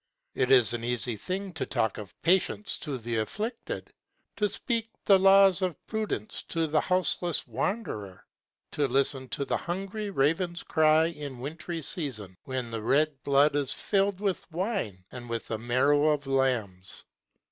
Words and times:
It 0.33 0.49
is 0.49 0.73
an 0.73 0.83
easy 0.83 1.15
thing 1.15 1.53
to 1.53 1.63
talk 1.67 1.99
of 1.99 2.19
patience 2.23 2.79
to 2.79 2.97
the 2.97 3.17
afflicted, 3.17 3.93
To 4.37 4.49
speak 4.49 4.89
the 5.05 5.19
laws 5.19 5.61
of 5.61 5.77
prudence 5.85 6.41
to 6.49 6.65
the 6.65 6.81
houseless 6.81 7.45
wanderer, 7.45 8.25
To 8.71 8.87
listen 8.87 9.29
to 9.29 9.45
the 9.45 9.57
hungry 9.57 10.09
raven's 10.09 10.63
cry 10.63 11.05
in 11.05 11.37
wintry 11.37 11.83
season 11.83 12.35
When 12.45 12.71
the 12.71 12.81
red 12.81 13.21
blood 13.21 13.55
is 13.55 13.73
fill'd 13.73 14.19
with 14.19 14.51
wine 14.51 15.05
and 15.11 15.29
with 15.29 15.47
the 15.49 15.59
marrow 15.59 16.07
of 16.07 16.25
lambs. 16.25 17.05